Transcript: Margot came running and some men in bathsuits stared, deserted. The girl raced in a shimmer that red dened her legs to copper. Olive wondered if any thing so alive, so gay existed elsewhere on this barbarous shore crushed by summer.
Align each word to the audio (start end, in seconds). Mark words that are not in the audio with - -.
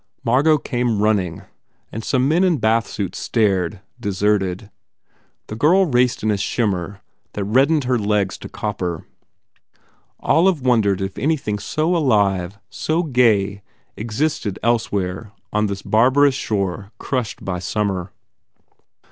Margot 0.23 0.57
came 0.57 0.99
running 0.99 1.43
and 1.91 2.03
some 2.03 2.27
men 2.27 2.43
in 2.43 2.57
bathsuits 2.57 3.19
stared, 3.19 3.81
deserted. 3.99 4.71
The 5.45 5.55
girl 5.55 5.85
raced 5.85 6.23
in 6.23 6.31
a 6.31 6.37
shimmer 6.37 7.01
that 7.33 7.43
red 7.43 7.69
dened 7.69 7.83
her 7.83 7.99
legs 7.99 8.39
to 8.39 8.49
copper. 8.49 9.05
Olive 10.19 10.59
wondered 10.63 11.01
if 11.01 11.19
any 11.19 11.37
thing 11.37 11.59
so 11.59 11.95
alive, 11.95 12.57
so 12.71 13.03
gay 13.03 13.61
existed 13.95 14.57
elsewhere 14.63 15.33
on 15.53 15.67
this 15.67 15.83
barbarous 15.83 16.33
shore 16.33 16.91
crushed 16.97 17.45
by 17.45 17.59
summer. 17.59 18.11